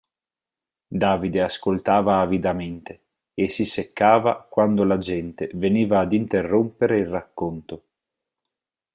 Davide 0.87 1.43
ascoltava 1.43 2.21
avidamente, 2.21 3.01
e 3.35 3.49
si 3.51 3.65
seccava 3.65 4.41
quando 4.49 4.83
la 4.83 4.97
gente 4.97 5.51
veniva 5.53 5.99
ad 5.99 6.11
interrompere 6.13 6.97
il 6.97 7.05
racconto. 7.07 7.83